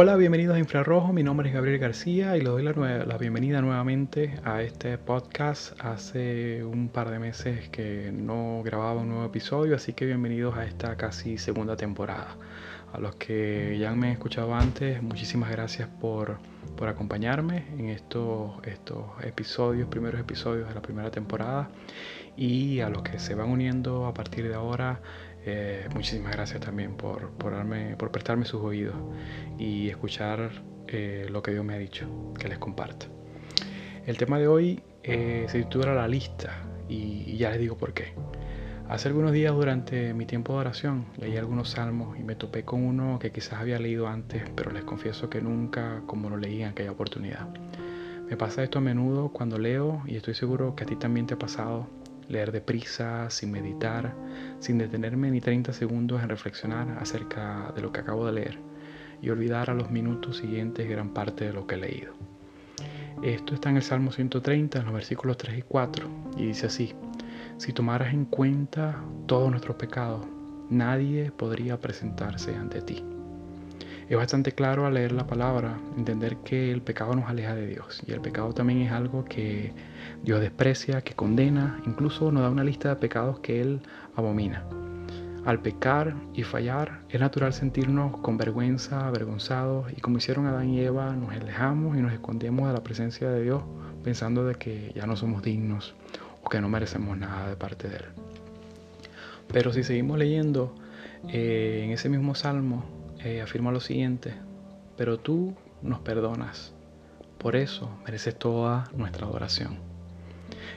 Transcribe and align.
Hola, 0.00 0.14
bienvenidos 0.14 0.54
a 0.54 0.60
Infrarrojo. 0.60 1.12
Mi 1.12 1.24
nombre 1.24 1.48
es 1.48 1.54
Gabriel 1.56 1.80
García 1.80 2.36
y 2.36 2.40
le 2.40 2.50
doy 2.50 2.62
la, 2.62 3.18
bienvenida 3.18 3.60
nuevamente 3.60 4.38
a 4.44 4.62
este 4.62 4.96
podcast. 4.96 5.72
Hace 5.80 6.62
un 6.62 6.88
par 6.88 7.10
de 7.10 7.18
meses 7.18 7.68
que 7.70 8.12
no 8.12 8.62
grababa 8.64 9.00
un 9.00 9.08
nuevo 9.08 9.24
episodio, 9.24 9.74
así 9.74 9.94
que 9.94 10.06
bienvenidos 10.06 10.56
a 10.56 10.66
esta 10.66 10.96
casi 10.96 11.36
segunda 11.36 11.76
temporada. 11.76 12.36
A 12.92 13.00
los 13.00 13.16
que 13.16 13.76
ya 13.76 13.90
me 13.90 14.06
han 14.06 14.12
escuchado 14.12 14.54
antes, 14.54 15.02
muchísimas 15.02 15.50
gracias 15.50 15.88
por, 16.00 16.38
por 16.78 16.88
acompañarme 16.88 17.64
en 17.76 17.88
estos, 17.88 18.52
estos 18.64 19.04
episodios, 19.24 19.88
primeros 19.88 20.20
episodios 20.20 20.68
de 20.68 20.74
la 20.74 20.80
primera 20.80 21.10
temporada. 21.10 21.70
Y 22.36 22.78
a 22.80 22.88
los 22.88 23.02
que 23.02 23.18
se 23.18 23.34
van 23.34 23.50
uniendo 23.50 24.06
a 24.06 24.14
partir 24.14 24.48
de 24.48 24.54
ahora, 24.54 25.00
eh, 25.44 25.88
muchísimas 25.92 26.30
gracias 26.30 26.60
también 26.60 26.96
por, 26.96 27.30
por, 27.32 27.52
por, 27.96 28.12
prestarme 28.12 28.44
sus 28.44 28.62
oídos 28.62 28.94
y 29.58 29.88
escuchar 29.88 30.52
eh, 30.86 31.26
lo 31.28 31.42
que 31.42 31.50
Dios 31.50 31.64
me 31.64 31.74
ha 31.74 31.78
dicho, 31.78 32.06
que 32.38 32.46
les 32.46 32.58
comparto. 32.58 33.06
El 34.06 34.16
tema 34.16 34.38
de 34.38 34.46
hoy 34.46 34.80
eh, 35.02 35.46
se 35.48 35.64
titula 35.64 35.94
La 35.94 36.06
lista 36.06 36.62
y, 36.88 37.36
ya 37.36 37.50
les 37.50 37.58
digo 37.58 37.76
por 37.76 37.92
qué. 37.92 38.14
Hace 38.88 39.08
algunos 39.08 39.32
días 39.32 39.54
durante 39.54 40.14
mi 40.14 40.24
tiempo 40.24 40.54
de 40.54 40.60
oración 40.60 41.04
leí 41.18 41.36
algunos 41.36 41.68
salmos 41.68 42.18
y 42.18 42.22
me 42.22 42.36
topé 42.36 42.64
con 42.64 42.82
uno 42.82 43.18
que 43.18 43.30
quizás 43.30 43.60
había 43.60 43.78
leído 43.78 44.08
antes, 44.08 44.44
pero 44.56 44.70
les 44.70 44.82
confieso 44.82 45.28
que 45.28 45.42
nunca 45.42 46.00
como 46.06 46.30
lo 46.30 46.38
leí 46.38 46.62
en 46.62 46.68
aquella 46.68 46.92
oportunidad. 46.92 47.48
Me 48.30 48.38
pasa 48.38 48.62
esto 48.62 48.78
a 48.78 48.80
menudo 48.80 49.28
cuando 49.28 49.58
leo 49.58 50.02
y 50.06 50.16
estoy 50.16 50.32
seguro 50.32 50.74
que 50.74 50.84
a 50.84 50.86
ti 50.86 50.96
también 50.96 51.26
te 51.26 51.34
ha 51.34 51.38
pasado 51.38 51.86
leer 52.28 52.50
deprisa, 52.50 53.28
sin 53.28 53.50
meditar, 53.50 54.14
sin 54.58 54.78
detenerme 54.78 55.30
ni 55.30 55.42
30 55.42 55.74
segundos 55.74 56.22
en 56.22 56.30
reflexionar 56.30 56.96
acerca 56.98 57.70
de 57.76 57.82
lo 57.82 57.92
que 57.92 58.00
acabo 58.00 58.24
de 58.24 58.32
leer 58.32 58.58
y 59.20 59.28
olvidar 59.28 59.68
a 59.68 59.74
los 59.74 59.90
minutos 59.90 60.38
siguientes 60.38 60.88
gran 60.88 61.10
parte 61.12 61.44
de 61.44 61.52
lo 61.52 61.66
que 61.66 61.74
he 61.74 61.78
leído. 61.78 62.14
Esto 63.22 63.54
está 63.54 63.68
en 63.68 63.76
el 63.76 63.82
Salmo 63.82 64.12
130, 64.12 64.78
en 64.78 64.84
los 64.86 64.94
versículos 64.94 65.36
3 65.36 65.58
y 65.58 65.62
4, 65.62 66.08
y 66.38 66.46
dice 66.46 66.66
así, 66.68 66.94
si 67.58 67.72
tomaras 67.72 68.14
en 68.14 68.24
cuenta 68.24 69.02
todos 69.26 69.50
nuestros 69.50 69.76
pecados, 69.76 70.24
nadie 70.70 71.32
podría 71.32 71.80
presentarse 71.80 72.54
ante 72.54 72.80
ti. 72.80 73.04
Es 74.08 74.16
bastante 74.16 74.52
claro 74.52 74.86
al 74.86 74.94
leer 74.94 75.12
la 75.12 75.26
palabra 75.26 75.76
entender 75.96 76.36
que 76.38 76.72
el 76.72 76.80
pecado 76.80 77.14
nos 77.14 77.28
aleja 77.28 77.54
de 77.54 77.66
Dios 77.66 78.00
y 78.06 78.12
el 78.12 78.20
pecado 78.20 78.54
también 78.54 78.80
es 78.82 78.92
algo 78.92 79.24
que 79.24 79.72
Dios 80.22 80.40
desprecia, 80.40 81.02
que 81.02 81.14
condena, 81.14 81.82
incluso 81.84 82.32
nos 82.32 82.42
da 82.42 82.50
una 82.50 82.64
lista 82.64 82.90
de 82.90 82.96
pecados 82.96 83.40
que 83.40 83.60
Él 83.60 83.80
abomina. 84.16 84.64
Al 85.44 85.60
pecar 85.60 86.14
y 86.34 86.44
fallar 86.44 87.00
es 87.08 87.20
natural 87.20 87.52
sentirnos 87.52 88.16
con 88.18 88.38
vergüenza, 88.38 89.06
avergonzados 89.06 89.92
y 89.96 90.00
como 90.00 90.18
hicieron 90.18 90.46
Adán 90.46 90.70
y 90.70 90.80
Eva 90.80 91.14
nos 91.16 91.32
alejamos 91.32 91.96
y 91.96 92.00
nos 92.00 92.12
escondemos 92.12 92.68
de 92.68 92.74
la 92.74 92.84
presencia 92.84 93.28
de 93.30 93.42
Dios 93.42 93.62
pensando 94.04 94.44
de 94.44 94.54
que 94.54 94.92
ya 94.94 95.06
no 95.06 95.16
somos 95.16 95.42
dignos 95.42 95.94
o 96.42 96.48
que 96.48 96.60
no 96.60 96.68
merecemos 96.68 97.16
nada 97.16 97.48
de 97.48 97.56
parte 97.56 97.88
de 97.88 97.96
Él. 97.96 98.04
Pero 99.52 99.72
si 99.72 99.82
seguimos 99.82 100.18
leyendo 100.18 100.74
eh, 101.28 101.82
en 101.84 101.90
ese 101.90 102.08
mismo 102.08 102.34
salmo, 102.34 102.84
eh, 103.24 103.40
afirma 103.40 103.72
lo 103.72 103.80
siguiente, 103.80 104.34
pero 104.96 105.18
tú 105.18 105.54
nos 105.82 106.00
perdonas, 106.00 106.74
por 107.38 107.56
eso 107.56 107.90
mereces 108.04 108.38
toda 108.38 108.90
nuestra 108.94 109.26
adoración. 109.26 109.78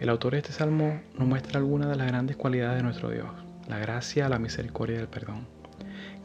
El 0.00 0.08
autor 0.08 0.32
de 0.32 0.38
este 0.38 0.52
salmo 0.52 1.00
nos 1.18 1.28
muestra 1.28 1.58
algunas 1.58 1.88
de 1.88 1.96
las 1.96 2.06
grandes 2.06 2.36
cualidades 2.36 2.78
de 2.78 2.82
nuestro 2.82 3.10
Dios, 3.10 3.28
la 3.68 3.78
gracia, 3.78 4.28
la 4.28 4.38
misericordia 4.38 4.96
y 4.96 5.00
el 5.00 5.08
perdón. 5.08 5.46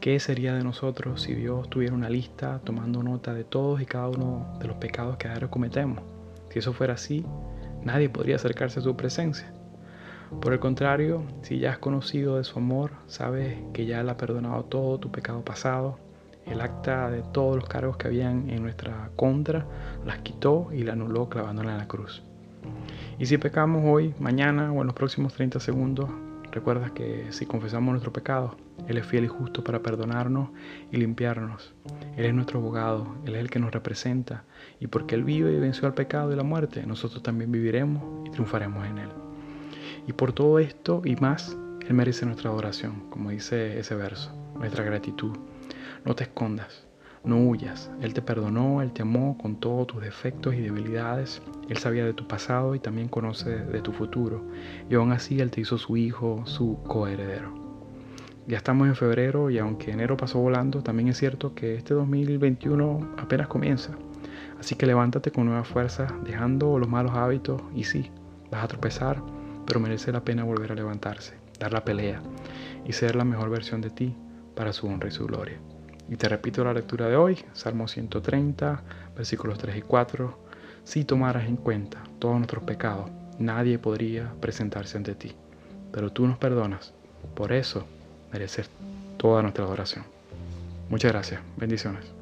¿Qué 0.00 0.18
sería 0.18 0.54
de 0.54 0.64
nosotros 0.64 1.22
si 1.22 1.34
Dios 1.34 1.68
tuviera 1.68 1.94
una 1.94 2.08
lista 2.08 2.60
tomando 2.64 3.02
nota 3.02 3.34
de 3.34 3.44
todos 3.44 3.82
y 3.82 3.86
cada 3.86 4.08
uno 4.08 4.56
de 4.58 4.66
los 4.66 4.76
pecados 4.78 5.16
que 5.18 5.28
a 5.28 5.32
diario 5.32 5.50
cometemos? 5.50 6.00
Si 6.48 6.58
eso 6.58 6.72
fuera 6.72 6.94
así, 6.94 7.24
nadie 7.84 8.08
podría 8.08 8.36
acercarse 8.36 8.80
a 8.80 8.82
su 8.82 8.96
presencia. 8.96 9.52
Por 10.40 10.52
el 10.52 10.60
contrario, 10.60 11.24
si 11.42 11.58
ya 11.58 11.72
has 11.72 11.78
conocido 11.78 12.36
de 12.36 12.44
su 12.44 12.58
amor, 12.58 12.92
sabes 13.06 13.58
que 13.72 13.86
ya 13.86 14.00
Él 14.00 14.08
ha 14.08 14.16
perdonado 14.16 14.64
todo 14.64 14.98
tu 14.98 15.10
pecado 15.10 15.44
pasado, 15.44 15.98
el 16.46 16.60
acta 16.60 17.10
de 17.10 17.22
todos 17.22 17.56
los 17.56 17.68
cargos 17.68 17.96
que 17.96 18.08
habían 18.08 18.48
en 18.48 18.62
nuestra 18.62 19.10
contra, 19.16 19.66
las 20.06 20.18
quitó 20.18 20.68
y 20.72 20.84
la 20.84 20.92
anuló 20.92 21.28
clavándola 21.28 21.72
en 21.72 21.78
la 21.78 21.88
cruz. 21.88 22.22
Y 23.18 23.26
si 23.26 23.38
pecamos 23.38 23.82
hoy, 23.84 24.14
mañana 24.18 24.72
o 24.72 24.80
en 24.80 24.86
los 24.86 24.94
próximos 24.94 25.34
30 25.34 25.60
segundos, 25.60 26.08
recuerda 26.52 26.92
que 26.94 27.26
si 27.30 27.46
confesamos 27.46 27.92
nuestro 27.92 28.12
pecado, 28.12 28.56
Él 28.88 28.98
es 28.98 29.06
fiel 29.06 29.24
y 29.24 29.28
justo 29.28 29.62
para 29.64 29.82
perdonarnos 29.82 30.50
y 30.90 30.96
limpiarnos. 30.96 31.74
Él 32.16 32.26
es 32.26 32.34
nuestro 32.34 32.58
abogado, 32.58 33.16
Él 33.24 33.34
es 33.34 33.40
el 33.40 33.50
que 33.50 33.58
nos 33.58 33.72
representa, 33.72 34.44
y 34.78 34.86
porque 34.86 35.14
Él 35.14 35.24
vive 35.24 35.52
y 35.52 35.60
venció 35.60 35.86
al 35.86 35.94
pecado 35.94 36.32
y 36.32 36.36
la 36.36 36.42
muerte, 36.42 36.86
nosotros 36.86 37.22
también 37.22 37.52
viviremos 37.52 38.26
y 38.26 38.30
triunfaremos 38.30 38.86
en 38.86 38.98
Él. 38.98 39.10
Y 40.06 40.12
por 40.12 40.32
todo 40.32 40.58
esto 40.58 41.02
y 41.04 41.16
más, 41.16 41.56
Él 41.86 41.94
merece 41.94 42.26
nuestra 42.26 42.50
adoración, 42.50 43.08
como 43.10 43.30
dice 43.30 43.78
ese 43.78 43.94
verso, 43.94 44.32
nuestra 44.54 44.84
gratitud. 44.84 45.36
No 46.04 46.14
te 46.14 46.24
escondas, 46.24 46.86
no 47.24 47.36
huyas. 47.36 47.90
Él 48.00 48.14
te 48.14 48.22
perdonó, 48.22 48.82
Él 48.82 48.92
te 48.92 49.02
amó 49.02 49.36
con 49.38 49.56
todos 49.56 49.86
tus 49.86 50.02
defectos 50.02 50.54
y 50.54 50.60
debilidades. 50.60 51.42
Él 51.68 51.76
sabía 51.76 52.04
de 52.04 52.14
tu 52.14 52.26
pasado 52.26 52.74
y 52.74 52.80
también 52.80 53.08
conoce 53.08 53.50
de 53.50 53.80
tu 53.80 53.92
futuro. 53.92 54.44
Y 54.88 54.94
aún 54.94 55.12
así 55.12 55.40
Él 55.40 55.50
te 55.50 55.60
hizo 55.60 55.78
su 55.78 55.96
hijo, 55.96 56.42
su 56.46 56.78
coheredero. 56.84 57.54
Ya 58.46 58.56
estamos 58.56 58.88
en 58.88 58.96
febrero 58.96 59.50
y 59.50 59.58
aunque 59.58 59.92
enero 59.92 60.16
pasó 60.16 60.40
volando, 60.40 60.82
también 60.82 61.08
es 61.08 61.18
cierto 61.18 61.54
que 61.54 61.76
este 61.76 61.94
2021 61.94 63.14
apenas 63.18 63.48
comienza. 63.48 63.92
Así 64.58 64.74
que 64.74 64.86
levántate 64.86 65.30
con 65.30 65.46
nueva 65.46 65.64
fuerza, 65.64 66.08
dejando 66.24 66.78
los 66.78 66.88
malos 66.88 67.12
hábitos 67.12 67.62
y 67.74 67.84
sí, 67.84 68.10
vas 68.50 68.64
a 68.64 68.68
tropezar, 68.68 69.22
pero 69.66 69.80
merece 69.80 70.10
la 70.10 70.24
pena 70.24 70.44
volver 70.44 70.72
a 70.72 70.74
levantarse, 70.74 71.34
dar 71.58 71.72
la 71.72 71.84
pelea 71.84 72.20
y 72.84 72.92
ser 72.92 73.14
la 73.14 73.24
mejor 73.24 73.50
versión 73.50 73.80
de 73.80 73.90
ti 73.90 74.16
para 74.54 74.72
su 74.72 74.86
honra 74.86 75.08
y 75.08 75.12
su 75.12 75.26
gloria. 75.26 75.60
Y 76.10 76.16
te 76.16 76.28
repito 76.28 76.64
la 76.64 76.74
lectura 76.74 77.08
de 77.08 77.14
hoy, 77.14 77.38
Salmo 77.52 77.86
130, 77.86 78.82
versículos 79.16 79.58
3 79.58 79.76
y 79.76 79.82
4. 79.82 80.38
Si 80.82 81.04
tomaras 81.04 81.46
en 81.46 81.56
cuenta 81.56 82.02
todos 82.18 82.36
nuestros 82.36 82.64
pecados, 82.64 83.08
nadie 83.38 83.78
podría 83.78 84.32
presentarse 84.40 84.96
ante 84.96 85.14
ti. 85.14 85.36
Pero 85.92 86.10
tú 86.10 86.26
nos 86.26 86.36
perdonas. 86.36 86.92
Por 87.36 87.52
eso 87.52 87.86
mereces 88.32 88.68
toda 89.18 89.42
nuestra 89.42 89.64
adoración. 89.64 90.04
Muchas 90.88 91.12
gracias. 91.12 91.40
Bendiciones. 91.56 92.19